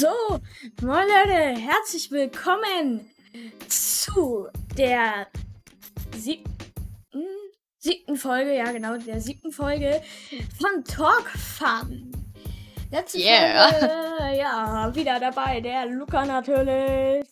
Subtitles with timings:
[0.00, 0.40] So,
[0.80, 3.10] moin Leute, herzlich willkommen
[3.68, 5.26] zu der
[6.16, 7.26] siebten,
[7.76, 10.00] siebten Folge, ja genau, der siebten Folge
[10.58, 12.10] von Talk Fun.
[12.90, 13.68] Letzte Yeah.
[13.68, 17.26] Folge, ja, wieder dabei, der Luca natürlich.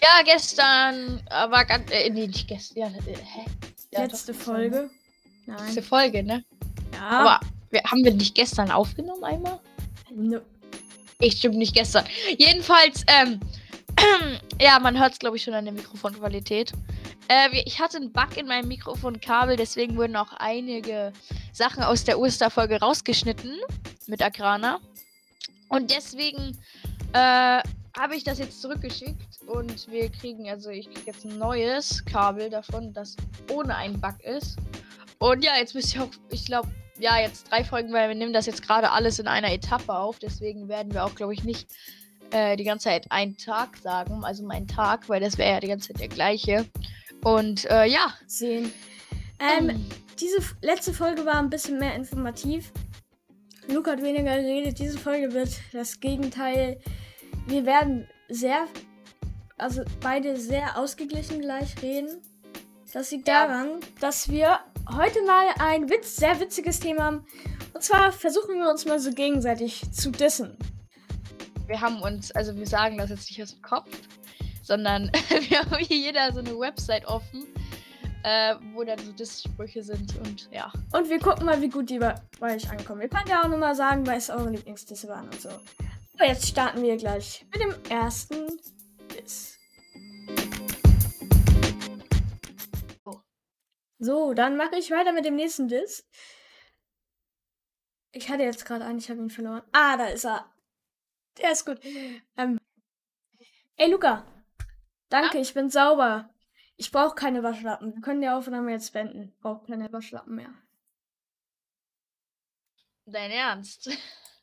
[0.00, 1.90] Ja, gestern äh, war ganz.
[1.90, 2.78] Äh, nee, nicht gestern.
[2.78, 3.44] Ja, äh, hä?
[3.92, 4.88] Ja, Letzte doch, Folge.
[5.44, 5.82] Letzte Nein.
[5.82, 6.44] Folge, ne?
[6.94, 7.10] Ja.
[7.10, 9.60] Aber wir, haben wir nicht gestern aufgenommen einmal?
[10.10, 10.40] Nö.
[11.24, 12.04] Ich stimmt nicht gestern.
[12.36, 13.40] Jedenfalls, ähm.
[14.60, 16.72] ja, man hört es, glaube ich, schon an der Mikrofonqualität.
[17.28, 21.12] Äh, ich hatte einen Bug in meinem Mikrofonkabel, deswegen wurden auch einige
[21.52, 23.56] Sachen aus der Osterfolge rausgeschnitten
[24.06, 24.80] mit Agrana.
[25.68, 26.58] Und deswegen
[27.14, 27.62] äh,
[27.96, 32.50] habe ich das jetzt zurückgeschickt und wir kriegen, also ich kriege jetzt ein neues Kabel
[32.50, 33.16] davon, das
[33.50, 34.58] ohne einen Bug ist.
[35.20, 38.32] Und ja, jetzt müsst ihr auch, ich glaube, ja, jetzt drei Folgen, weil wir nehmen
[38.32, 40.18] das jetzt gerade alles in einer Etappe auf.
[40.18, 41.68] Deswegen werden wir auch, glaube ich, nicht
[42.30, 45.68] äh, die ganze Zeit einen Tag sagen, also meinen Tag, weil das wäre ja die
[45.68, 46.66] ganze Zeit der gleiche.
[47.22, 48.14] Und äh, ja.
[48.26, 48.72] Sehen.
[49.40, 49.84] Ähm,
[50.20, 52.70] diese F- letzte Folge war ein bisschen mehr informativ.
[53.68, 54.78] Luca hat weniger geredet.
[54.78, 56.80] Diese Folge wird das Gegenteil.
[57.46, 58.66] Wir werden sehr,
[59.58, 62.22] also beide sehr ausgeglichen gleich reden.
[62.94, 63.48] Das liegt Ja.
[63.48, 64.60] daran, dass wir
[64.96, 67.26] heute mal ein Witz, sehr witziges Thema haben.
[67.74, 70.56] Und zwar versuchen wir uns mal so gegenseitig zu dissen.
[71.66, 73.88] wir haben uns, also wir sagen das jetzt nicht aus dem Kopf,
[74.62, 75.10] sondern
[75.48, 77.46] wir haben hier jeder so eine Website offen,
[78.22, 80.70] äh, wo dann so Diss-Sprüche sind und ja.
[80.92, 83.00] Und wir gucken mal, wie gut die bei, euch ankommen.
[83.02, 85.48] Ihr könnt ja auch nochmal sagen, was eure Lieblingsdisse waren und so.
[85.48, 88.46] Aber jetzt starten wir gleich mit dem ersten
[89.10, 89.58] Diss.
[93.98, 96.06] So, dann mache ich weiter mit dem nächsten Diss.
[98.12, 99.62] Ich hatte jetzt gerade einen, ich habe ihn verloren.
[99.72, 100.52] Ah, da ist er.
[101.38, 101.80] Der ist gut.
[102.36, 102.58] Ähm.
[103.76, 104.24] Ey, Luca.
[105.08, 106.30] Danke, ich bin sauber.
[106.76, 107.94] Ich brauche keine Waschlappen.
[107.94, 109.22] Wir können die Aufnahme jetzt beenden.
[109.34, 110.52] Ich brauche keine Waschlappen mehr.
[113.06, 113.90] Dein Ernst?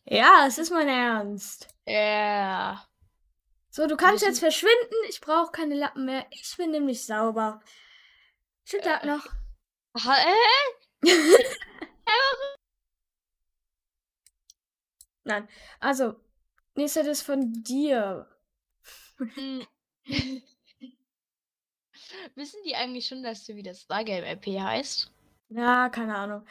[0.06, 1.68] Ja, es ist mein Ernst.
[1.86, 2.84] Ja.
[3.70, 4.96] So, du kannst jetzt verschwinden.
[5.10, 6.26] Ich brauche keine Lappen mehr.
[6.32, 7.62] Ich bin nämlich sauber.
[8.66, 9.06] Schönen Tag Äh.
[9.08, 9.28] noch.
[9.98, 10.72] Ha, äh?
[15.24, 15.48] Nein.
[15.80, 16.16] Also,
[16.76, 18.28] nächster ist von dir.
[19.18, 19.66] Hm.
[22.36, 25.12] Wissen die eigentlich schon, dass du wieder Stargame RP heißt?
[25.50, 26.46] Ja, keine Ahnung.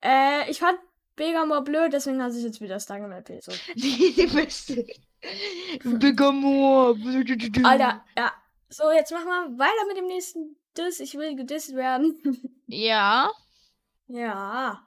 [0.00, 0.78] Äh, ich fand
[1.16, 3.40] Begamor blöd, deswegen hat sich jetzt wieder Stargame LP.
[3.40, 3.52] So.
[3.74, 4.86] Die beste.
[5.82, 6.96] Bigamor.
[7.64, 8.32] Alter, ja.
[8.68, 11.00] So, jetzt machen wir weiter mit dem nächsten Diss.
[11.00, 12.50] Ich will gedisst werden.
[12.66, 13.30] Ja.
[14.08, 14.86] ja.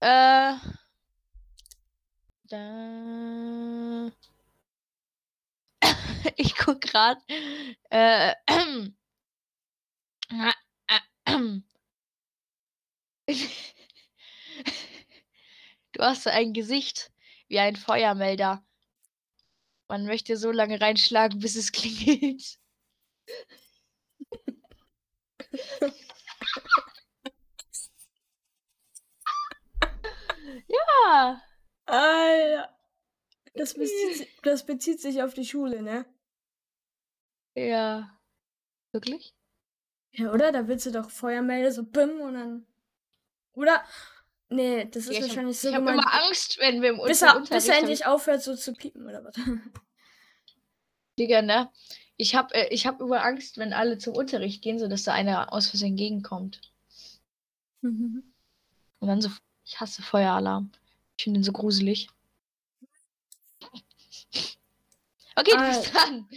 [0.00, 0.54] Äh.
[2.48, 4.10] Da.
[6.36, 7.18] Ich guck grad.
[7.90, 8.34] Äh.
[15.92, 17.12] Du hast so ein Gesicht
[17.48, 18.64] wie ein Feuermelder.
[19.88, 22.58] Man möchte so lange reinschlagen, bis es klingelt.
[30.68, 31.40] Ja.
[31.86, 32.78] Alter.
[33.54, 36.06] Das bezieht, si- das bezieht sich auf die Schule, ne?
[37.54, 38.18] Ja.
[38.92, 39.34] Wirklich?
[40.12, 40.52] Ja, oder?
[40.52, 42.66] Da willst du doch Feuermelder, so bim und dann.
[43.52, 43.84] Oder?
[44.48, 47.00] Nee, das ist Ja, ich hab- wahrscheinlich so ich habe immer Angst, wenn wir im
[47.04, 49.34] Bis Unter er, bis Unterricht er hab endlich aufhört, so zu piepen, oder was?
[51.18, 51.70] Digga, ne?
[52.16, 55.12] Ich habe äh, ich hab immer Angst, wenn alle zum Unterricht gehen, so dass da
[55.12, 56.60] einer aus Versehen entgegenkommt.
[59.00, 59.30] Und dann so,
[59.64, 60.70] ich hasse Feueralarm.
[61.16, 62.08] Ich finde den so gruselig.
[65.34, 66.04] Okay, du bist Ah.
[66.06, 66.28] dran.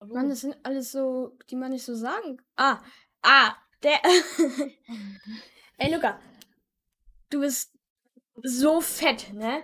[0.00, 2.42] Mann, das sind alles so, die man nicht so sagen.
[2.56, 2.82] Ah,
[3.22, 4.00] ah, der.
[5.78, 6.20] Ey, Luca.
[7.30, 7.72] Du bist
[8.42, 9.62] so fett, ne?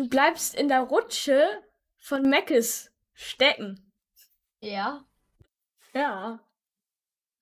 [0.00, 1.62] Du bleibst in der Rutsche
[1.98, 3.92] von Meckes stecken.
[4.60, 5.06] Ja.
[5.92, 6.40] Ja.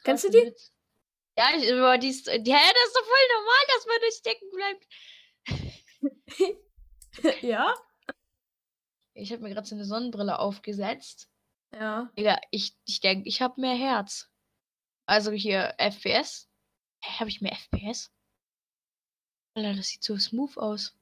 [0.02, 0.38] Kennst du die?
[0.38, 0.75] Witz.
[1.37, 4.14] Ja, ich, aber die ist, die, hä, das ist doch voll normal, dass man durch
[4.16, 4.50] stecken
[7.20, 7.43] bleibt.
[7.44, 7.76] ja?
[9.14, 11.31] Ich habe mir gerade so eine Sonnenbrille aufgesetzt.
[11.72, 12.11] Ja.
[12.19, 14.32] Digga, ich, ich denke, ich habe mehr Herz.
[15.06, 16.50] Also hier FPS.
[17.04, 18.11] Habe ich mehr FPS?
[19.54, 20.97] Alter, das sieht so smooth aus.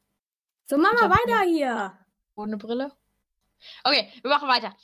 [0.67, 1.97] So, mach Ich mal hab weiter hier.
[2.35, 2.93] Ohne Brille.
[3.85, 4.77] Okay, wir machen weiter.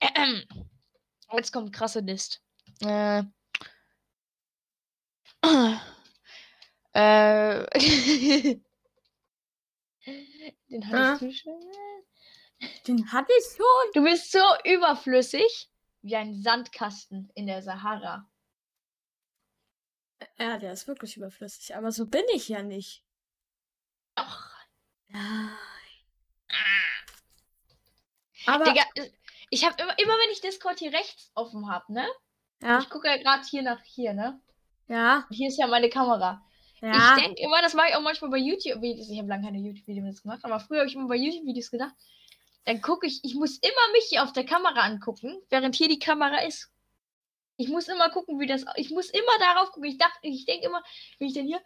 [1.32, 2.42] Jetzt kommt krasse List.
[2.80, 3.22] Äh.
[6.98, 7.66] Äh.
[10.70, 11.10] Den Ah.
[11.12, 11.60] hattest du schon.
[12.88, 13.92] Den hatte ich schon.
[13.92, 18.26] Du bist so überflüssig wie ein Sandkasten in der Sahara.
[20.38, 21.76] Ja, der ist wirklich überflüssig.
[21.76, 23.04] Aber so bin ich ja nicht.
[25.08, 25.50] Nein.
[28.46, 28.82] Aber Digga,
[29.50, 32.06] ich habe immer, immer wenn ich Discord hier rechts offen habe, ne?
[32.62, 34.40] ja, Ich gucke ja gerade hier nach hier, ne?
[34.88, 36.42] ja, Hier ist ja meine Kamera.
[36.80, 37.16] ja.
[37.16, 39.08] Ich denke immer, das mache ich auch manchmal bei YouTube-Videos.
[39.10, 41.94] Ich habe lange keine YouTube-Videos gemacht, aber früher habe ich immer bei YouTube-Videos gedacht.
[42.64, 45.98] Dann gucke ich, ich muss immer mich hier auf der Kamera angucken, während hier die
[45.98, 46.70] Kamera ist.
[47.58, 48.64] Ich muss immer gucken, wie das.
[48.74, 49.88] Ich muss immer darauf gucken.
[49.88, 50.82] Ich dachte, ich denke immer,
[51.18, 51.60] wenn ich denn hier.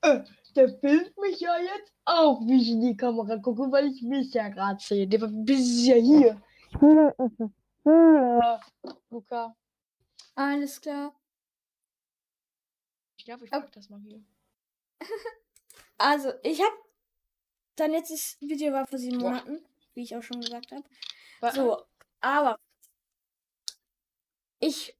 [0.00, 0.20] Äh,
[0.56, 4.32] der filmt mich ja jetzt auch, wie ich in die Kamera gucke, weil ich mich
[4.34, 5.06] ja gerade sehe.
[5.06, 6.42] Der ist ja hier.
[9.10, 9.56] Luca.
[10.34, 11.14] Alles klar.
[13.16, 14.22] Ich glaube, ich mach das mal hier.
[16.00, 16.76] Also, ich habe
[17.74, 19.30] dein letztes Video war vor sieben Boah.
[19.30, 20.84] Monaten, wie ich auch schon gesagt habe.
[21.52, 21.82] So,
[22.20, 22.58] aber
[24.60, 24.96] ich,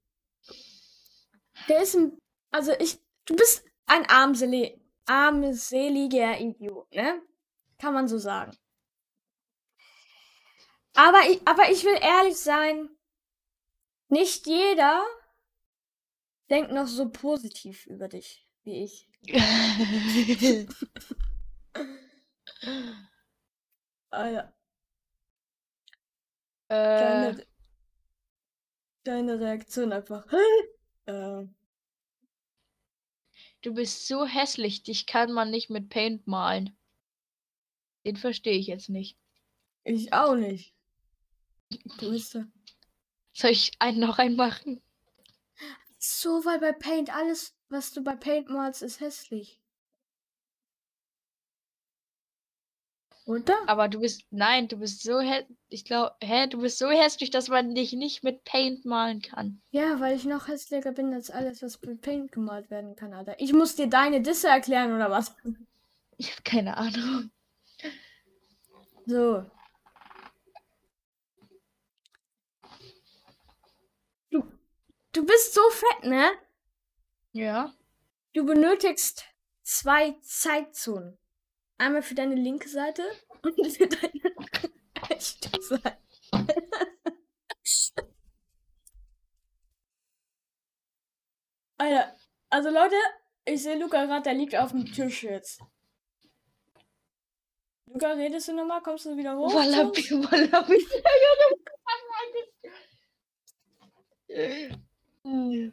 [1.69, 2.19] der ist ein,
[2.51, 7.23] also ich, du bist ein armselig, armseliger Idiot, ne?
[7.79, 8.53] Kann man so sagen.
[10.95, 12.89] Aber ich, aber ich will ehrlich sein,
[14.09, 15.05] nicht jeder
[16.51, 19.09] denkt noch so positiv über dich wie ich.
[24.11, 24.53] Ah ja.
[26.69, 27.47] äh, Deine,
[29.05, 30.27] deine Reaktion einfach.
[31.07, 31.45] äh,
[33.63, 36.77] du bist so hässlich, dich kann man nicht mit Paint malen.
[38.05, 39.19] Den verstehe ich jetzt nicht.
[39.85, 40.75] ich auch nicht.
[41.99, 42.45] Du bist da.
[43.33, 44.81] Soll ich einen noch reinmachen?
[45.99, 49.61] So, weil bei Paint alles, was du bei Paint malst, ist hässlich.
[53.29, 53.59] Oder?
[53.67, 54.23] Aber du bist.
[54.31, 55.21] Nein, du bist so
[55.69, 59.61] Ich glaube, hä, du bist so hässlich, dass man dich nicht mit Paint malen kann.
[59.71, 63.39] Ja, weil ich noch hässlicher bin als alles, was mit Paint gemalt werden kann, Alter.
[63.39, 65.37] Ich muss dir deine Disse erklären, oder was?
[66.17, 67.31] Ich habe keine Ahnung.
[69.05, 69.45] So.
[74.31, 74.43] Du,
[75.13, 76.31] du bist so fett, ne?
[77.33, 77.75] Ja.
[78.33, 79.27] Du benötigst
[79.63, 81.19] zwei Zeitzonen.
[81.79, 83.03] Einmal für deine linke Seite
[83.43, 84.35] und für deine
[85.09, 85.99] rechte Seite.
[91.79, 92.17] Alter,
[92.51, 92.97] also Leute,
[93.45, 95.63] ich sehe Luca gerade, der liegt auf dem Tisch jetzt.
[97.87, 98.83] Luca, redest du nochmal?
[98.83, 99.55] Kommst du wieder hoch?
[99.55, 100.23] Wallaby, So?
[100.31, 100.85] Wallaby.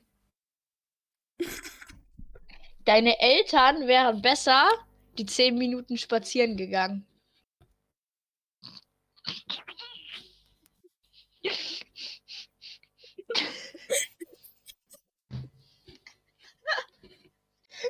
[2.86, 4.70] Deine Eltern wären besser
[5.18, 7.06] die zehn Minuten spazieren gegangen.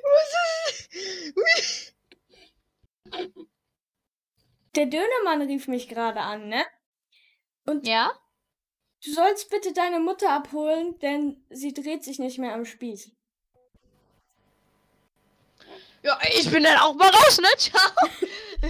[0.04, 0.34] Was
[1.58, 1.96] ist?
[4.76, 6.66] Der Dönermann rief mich gerade an, ne?
[7.66, 8.12] Und Ja?
[9.04, 13.12] du sollst bitte deine Mutter abholen, denn sie dreht sich nicht mehr am Spieß.
[16.04, 17.50] Ja, ich bin dann auch mal raus, ne?
[17.58, 17.92] Ciao.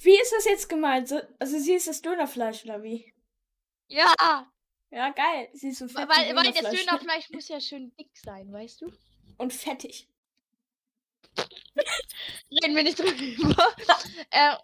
[0.00, 1.08] Wie ist das jetzt gemeint?
[1.08, 3.14] So, also sie ist das Dönerfleisch oder wie?
[3.86, 4.14] Ja,
[4.90, 5.50] Ja, geil.
[5.52, 6.86] Sie ist so fett weil, weil das Dönerfleisch.
[6.86, 8.92] Dönerfleisch muss ja schön dick sein, weißt du?
[9.36, 10.08] Und fettig.
[12.50, 13.74] Reden wir nicht drüber.
[14.30, 14.56] äh,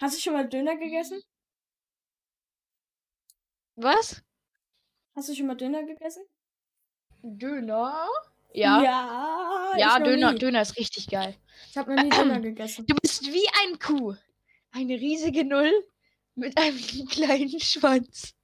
[0.00, 1.22] Hast du schon mal Döner gegessen?
[3.74, 4.22] was?
[5.14, 6.24] Hast du schon mal Döner gegessen?
[7.22, 8.08] Döner?
[8.52, 8.82] Ja.
[8.82, 10.38] Ja, Ja, Döner, nie.
[10.38, 11.36] Döner ist richtig geil.
[11.70, 12.86] Ich habe noch nie Döner gegessen.
[12.86, 14.14] Du bist wie ein Kuh.
[14.72, 15.72] Eine riesige Null
[16.34, 16.78] mit einem
[17.10, 18.34] kleinen Schwanz.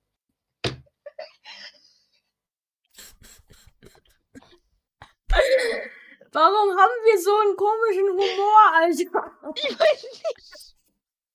[6.32, 9.54] Warum haben wir so einen komischen Humor, Alter?
[9.56, 10.76] Ich weiß nicht.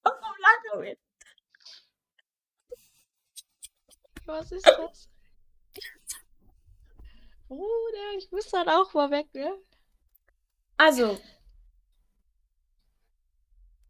[0.04, 0.98] Warum lachen wir?
[4.26, 5.10] Was ist das?
[7.50, 9.54] Bruder, ich muss dann auch mal weg, ne?
[10.78, 11.20] Also,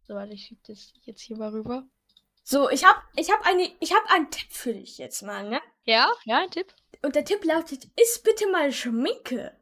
[0.02, 1.86] So, warte, ich schieb das jetzt hier mal rüber.
[2.42, 5.60] so, ich hab, ich hab eine, ich hab einen Tipp für dich jetzt mal, ne?
[5.84, 6.12] Ja?
[6.24, 6.74] Ja, ein Tipp?
[7.02, 9.56] Und der Tipp lautet, iss bitte mal Schminke.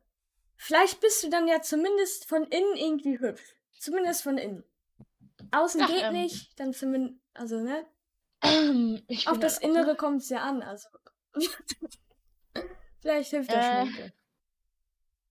[0.57, 3.57] Vielleicht bist du dann ja zumindest von innen irgendwie hübsch.
[3.79, 4.65] Zumindest von innen.
[5.53, 6.13] Außen Ach, geht ähm.
[6.15, 7.87] nicht, dann zumindest, also, ne?
[9.09, 10.89] Ich Auf das auch Innere kommt es ja an, also.
[13.01, 13.87] Vielleicht hilft der Äh.
[13.87, 14.13] Schminke.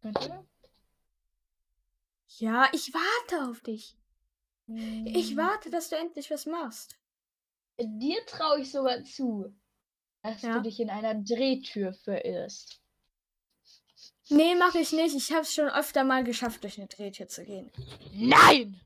[0.02, 0.46] mal-
[2.40, 3.96] Ja, ich warte auf dich.
[4.68, 6.98] Ich Hm, warte, dass du endlich was machst.
[7.80, 9.56] Dir traue ich sogar zu,
[10.24, 10.54] dass Ja.
[10.56, 12.82] du dich in einer Drehtür verirrst.
[14.30, 15.16] Nee, mach ich nicht.
[15.16, 17.72] Ich habe es schon öfter mal geschafft, durch eine Drehtür zu gehen.
[18.14, 18.80] Nein!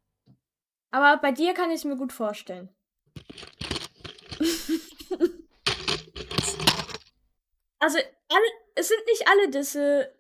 [0.92, 2.70] Aber bei dir kann ich es mir gut vorstellen.
[7.80, 7.98] also,
[8.30, 10.14] alle, es sind nicht alle Disse.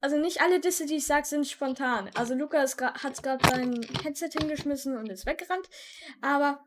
[0.00, 2.08] Also nicht alle Disse, die ich sag, sind spontan.
[2.14, 5.68] Also Luca hat gerade sein Headset hingeschmissen und ist weggerannt.
[6.22, 6.64] Aber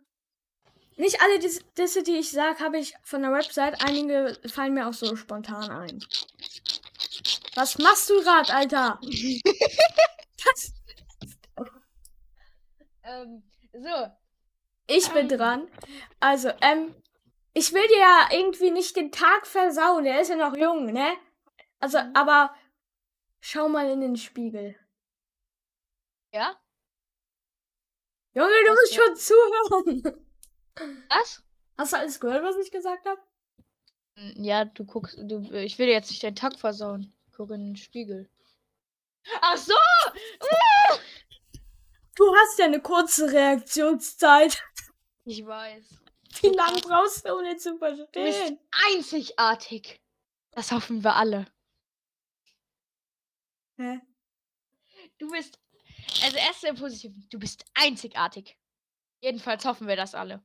[0.98, 3.82] nicht alle Dis- Disse, die ich sag, habe ich von der Website.
[3.86, 6.04] Einige fallen mir auch so spontan ein.
[7.56, 9.00] Was machst du gerade, Alter?
[10.46, 10.74] Was?
[13.04, 13.44] Ähm,
[13.74, 14.08] so.
[14.88, 15.68] Ich bin dran.
[16.20, 16.94] Also, ähm,
[17.54, 20.04] ich will dir ja irgendwie nicht den Tag versauen.
[20.04, 21.14] Der ist ja noch jung, ne?
[21.82, 22.16] Also, Mhm.
[22.16, 22.56] aber
[23.42, 24.76] schau mal in den Spiegel.
[26.34, 26.56] Ja?
[28.34, 30.26] Junge, du musst schon zuhören.
[31.10, 31.44] Was?
[31.78, 33.20] Hast du alles gehört, was ich gesagt habe?
[34.16, 37.14] Hm, Ja, du guckst, du, ich will jetzt nicht deinen Tag versauen.
[37.36, 38.30] Guck in den Spiegel.
[39.42, 39.74] Ach so!
[42.16, 44.62] Du hast ja eine kurze Reaktionszeit.
[45.24, 45.84] Ich weiß.
[46.42, 48.60] Wie lange brauchst du, um den zu Du bist verstehen?
[48.94, 50.02] einzigartig.
[50.52, 51.46] Das hoffen wir alle.
[53.82, 54.00] Hä?
[55.18, 55.60] Du bist.
[56.24, 57.28] Also erst im Positiven.
[57.32, 58.58] Du bist einzigartig.
[59.22, 60.44] Jedenfalls hoffen wir das alle.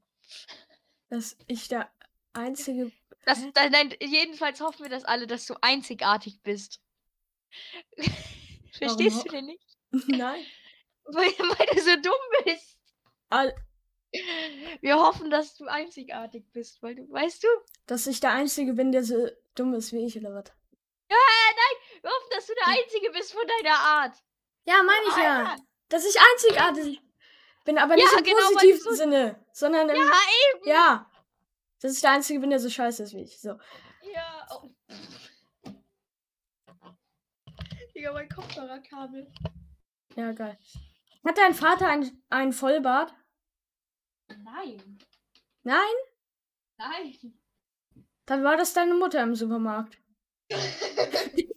[1.08, 1.92] Dass ich der
[2.32, 2.92] einzige.
[3.26, 3.52] Das, Hä?
[3.54, 6.80] nein, nein, jedenfalls hoffen wir das alle, dass du einzigartig bist.
[8.72, 9.78] Verstehst du denn nicht?
[10.08, 10.44] Nein.
[11.04, 12.76] Weil, weil du so dumm bist.
[13.30, 13.54] All,
[14.80, 17.48] Wir hoffen, dass du einzigartig bist, weil du, weißt du,
[17.86, 20.52] dass ich der Einzige bin, der so dumm ist wie ich, oder was?
[22.06, 24.16] Wir hoffen, dass du der Einzige bist von deiner Art.
[24.64, 25.38] Ja, meine ich ja.
[25.50, 25.62] Alter.
[25.88, 27.00] Dass ich einzigartig
[27.64, 30.02] bin, aber nicht Ja, im genau, positiven Sinne, sondern im, Ja,
[30.54, 30.68] eben.
[30.68, 31.10] ja.
[31.80, 33.40] Dass ich der Einzige bin, der so scheiße ist wie ich.
[33.40, 33.58] So.
[34.12, 34.46] Ja.
[34.50, 34.68] Oh.
[37.94, 39.32] Digga, mein Kopfhörerkabel.
[40.14, 40.58] Ja, geil.
[41.26, 43.12] Hat dein Vater ein, ein Vollbart?
[44.28, 44.98] Nein.
[45.62, 45.94] Nein?
[46.78, 47.40] Nein.
[48.26, 49.98] Dann war das deine Mutter im Supermarkt.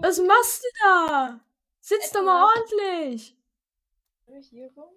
[0.00, 1.40] Was machst du da?
[1.80, 3.36] Sitz doch mal ordentlich.
[4.26, 4.94] was hier rum?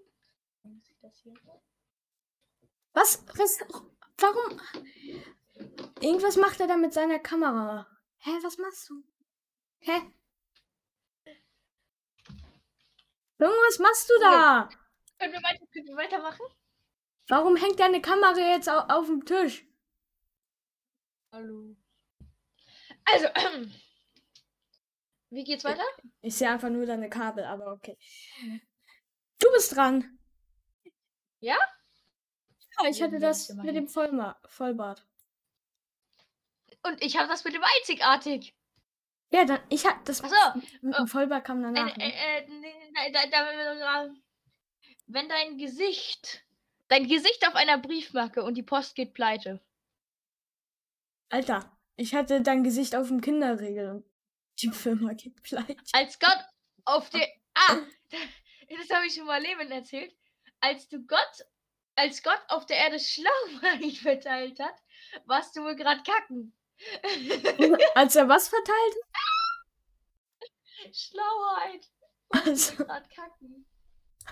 [0.64, 1.62] Muss ich das hier rum?
[2.94, 3.24] Was?
[4.18, 4.62] warum?
[6.00, 7.88] Irgendwas macht er da mit seiner Kamera.
[8.18, 9.04] Hä, was machst du?
[9.80, 10.02] Hä?
[13.40, 14.70] Junge, was machst du da?
[15.20, 16.46] Können wir, weiter, können wir weitermachen?
[17.28, 19.66] Warum hängt deine Kamera jetzt au auf dem Tisch?
[21.32, 21.76] Hallo.
[23.06, 23.28] Also,
[25.34, 25.84] wie geht's weiter?
[26.22, 27.98] Ich sehe einfach nur deine Kabel, aber okay.
[29.40, 30.20] Du bist dran.
[31.40, 31.58] Ja?
[32.80, 35.06] Ja, ich hatte das ich mit dem Vollma Vollbart.
[36.84, 38.56] Und ich habe das mit dem einzigartig.
[39.32, 40.98] Ja, dann, ich hatte das Achso, mit oh.
[41.00, 41.98] dem Vollbart kam danach.
[41.98, 44.14] äh, äh, nee, da, da, da,
[45.08, 46.44] wenn dein Gesicht,
[46.88, 49.62] dein Gesicht auf einer Briefmarke und die Post geht pleite.
[51.30, 54.13] Alter, ich hatte dein Gesicht auf dem Kinderregel und
[54.62, 55.76] die Firma geht pleite.
[55.94, 56.40] Als Gott
[56.86, 57.28] auf der.
[57.56, 57.78] Ah!
[58.70, 60.16] Das habe ich schon mal Leben erzählt.
[60.60, 61.46] Als du Gott,
[61.96, 64.76] als Gott auf der Erde Schlauchwein verteilt hat,
[65.26, 66.58] warst du wohl gerade kacken.
[67.96, 68.96] Als er was verteilt?
[70.92, 71.88] Schlauheit.
[72.30, 73.66] Also, Gerade kacken.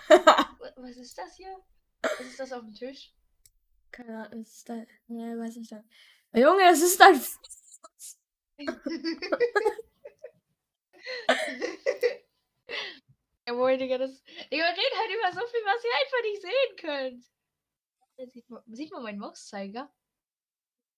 [0.08, 1.56] Wa- Was ist das hier?
[2.02, 3.12] Was ist das auf dem Tisch?
[3.92, 4.74] keine Ahnung, ist da.
[5.06, 5.84] Ne, weiß ich nicht.
[6.34, 7.22] Junge, es ist dein.
[13.46, 14.22] Jawohl, Digga, das.
[14.22, 17.24] Digga, wir reden halt über so viel, was ihr einfach nicht sehen könnt.
[18.30, 19.92] Sieht man, sieht man meinen Mauszeiger?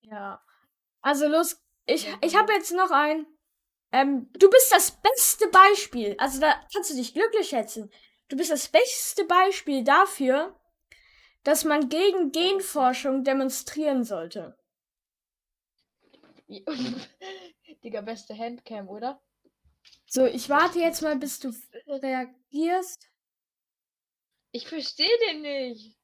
[0.02, 0.44] Ja.
[1.00, 3.26] Also los, ich, ich habe jetzt noch einen.
[3.92, 6.16] Ähm, du bist das beste Beispiel.
[6.18, 7.90] Also da kannst du dich glücklich schätzen.
[8.28, 10.58] Du bist das beste Beispiel dafür,
[11.44, 14.58] dass man gegen Genforschung demonstrieren sollte.
[17.84, 19.23] Digga, beste Handcam, oder?
[20.14, 21.52] So, ich warte jetzt mal, bis du
[21.88, 23.11] reagierst.
[24.52, 25.99] Ich verstehe den nicht.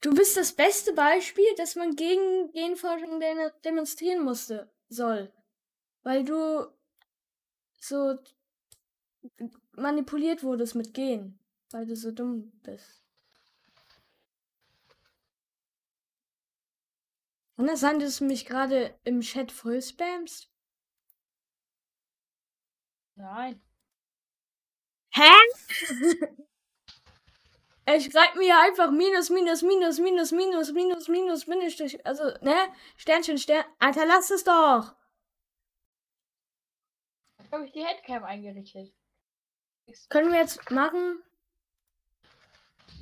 [0.00, 5.32] Du bist das beste Beispiel, dass man gegen Genforschung de demonstrieren musste, soll.
[6.02, 6.66] Weil du
[7.78, 8.18] so
[9.70, 11.38] manipuliert wurdest mit Gen.
[11.70, 13.04] Weil du so dumm bist.
[17.54, 20.50] Kann das sein, dass du mich gerade im Chat voll spammst?
[23.16, 23.60] Nein.
[25.10, 25.30] Hä?
[27.88, 32.04] Ich schreibe mir einfach minus, minus, minus, minus, minus, minus, minus, Bindestrich.
[32.04, 32.74] Also, ne?
[32.96, 33.64] Sternchen, Stern.
[33.78, 34.96] Alter, lass es doch.
[37.52, 38.92] Habe ich die Headcam eingerichtet.
[40.08, 41.22] Können wir jetzt machen?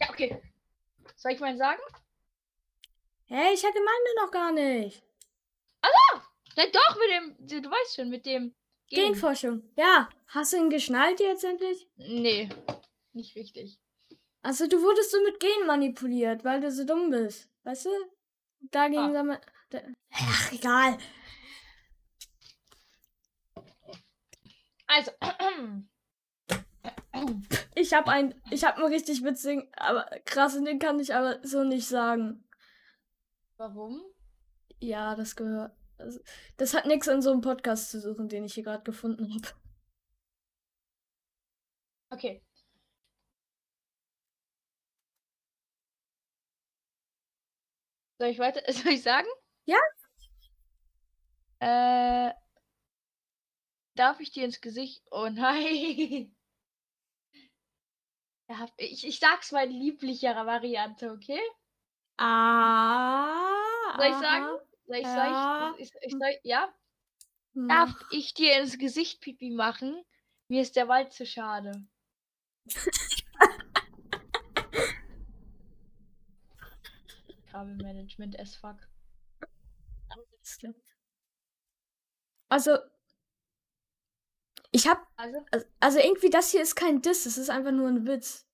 [0.03, 0.43] Ja, okay.
[1.17, 1.81] Soll ich mal sagen?
[3.25, 5.03] Hey, ich hatte meine noch gar nicht.
[6.57, 7.63] Na doch, mit dem.
[7.63, 8.55] Du weißt schon, mit dem.
[8.89, 9.13] Gen.
[9.13, 9.63] Genforschung.
[9.77, 10.09] Ja.
[10.29, 11.89] Hast du ihn geschnallt jetzt endlich?
[11.97, 12.49] Nee,
[13.13, 13.79] nicht richtig.
[14.43, 17.49] Also, du wurdest so mit Gen manipuliert, weil du so dumm bist.
[17.63, 17.91] Weißt du?
[18.71, 19.13] Dagegen Ah.
[19.13, 19.39] soll man.
[19.71, 19.81] Da,
[20.13, 20.99] ach, egal.
[24.87, 25.11] Also.
[27.77, 31.65] Ich hab ein, ich hab einen richtig witzigen, aber krassen, den kann ich aber so
[31.65, 32.45] nicht sagen.
[33.57, 34.01] Warum?
[34.79, 35.73] Ja, das gehört.
[35.99, 36.21] Also,
[36.57, 39.49] das hat nichts an so einem Podcast zu suchen, den ich hier gerade gefunden habe.
[42.11, 42.43] Okay.
[48.19, 48.61] Soll ich weiter?
[48.73, 49.29] Soll ich sagen?
[49.67, 49.79] Ja.
[51.61, 52.33] Äh.
[53.97, 55.03] Darf ich dir ins Gesicht?
[55.11, 56.35] Oh nein.
[58.77, 61.41] Ich, ich sag's mal in lieblicherer Variante, okay?
[62.19, 63.97] Ah.
[63.97, 64.59] Soll ich sagen?
[64.87, 65.71] Soll ich, Ja.
[65.73, 66.75] soll ich, ich, soll, ja?
[67.55, 67.69] Hm.
[67.69, 70.03] Darf ich dir ins Gesicht Pipi machen?
[70.49, 71.87] Mir ist der Wald zu schade.
[77.51, 78.77] Kabelmanagement as fuck.
[82.49, 82.79] Also,
[84.71, 85.39] ich hab, Also,
[85.81, 88.47] also- irgendwie das hier ist kein Diss, es ist einfach nur ein Witz.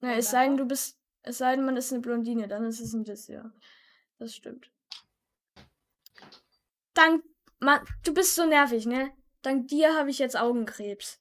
[0.00, 2.80] Na, es sei denn, du bist, es sei denn, man ist eine Blondine, dann ist
[2.80, 3.50] es ein Diss, ja.
[4.18, 4.70] Das stimmt.
[6.96, 7.22] Dank,
[7.60, 9.12] man, du bist so nervig, ne?
[9.42, 11.20] Dank dir habe ich jetzt Augenkrebs.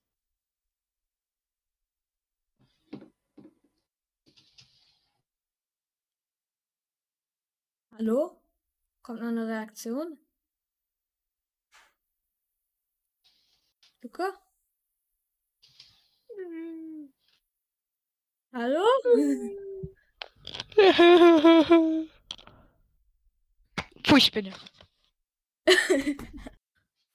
[7.92, 8.42] Hallo?
[9.02, 10.18] Kommt noch eine Reaktion?
[14.02, 14.32] Luca?
[18.54, 18.86] Hallo?
[24.04, 24.54] Puh, ich bin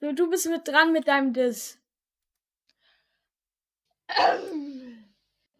[0.00, 1.78] So, du bist mit dran mit deinem Diss.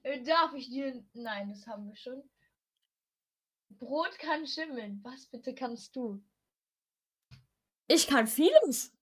[0.03, 1.05] Äh, Darf ich dir.
[1.13, 2.29] Nein, das haben wir schon.
[3.69, 5.01] Brot kann schimmeln.
[5.05, 6.23] Was bitte kannst du?
[7.87, 8.93] Ich kann vieles.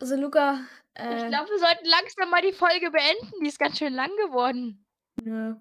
[0.00, 0.64] Also, Luca,
[0.96, 3.40] Ich äh, glaube, wir sollten langsam mal die Folge beenden.
[3.42, 4.84] Die ist ganz schön lang geworden.
[5.22, 5.54] nö.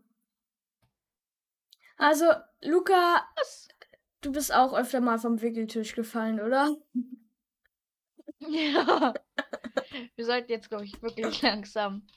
[1.97, 2.25] Also,
[2.61, 3.67] Luca, Was?
[4.21, 6.75] Du bist auch öfter mal vom Wickeltisch gefallen, oder?
[8.41, 9.13] Ja.
[10.15, 12.07] Wir sollten jetzt, glaube ich, wirklich langsam.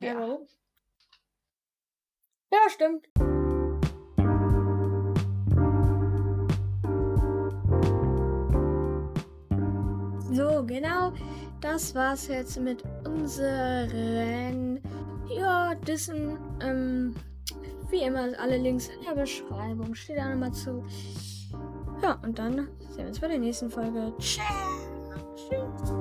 [0.00, 0.38] Ja,
[2.52, 2.70] Ja.
[2.70, 3.08] stimmt.
[10.30, 11.12] So, genau.
[11.60, 14.80] Das war's jetzt mit unseren
[15.30, 16.38] ja, Dissen.
[16.60, 17.16] Ähm,
[17.90, 19.94] wie immer, alle Links in der Beschreibung.
[19.94, 20.84] Steht da nochmal zu.
[22.02, 24.12] Ja, und dann sehen wir uns bei der nächsten Folge.
[24.18, 24.46] Ciao.
[25.34, 25.97] Tschüss.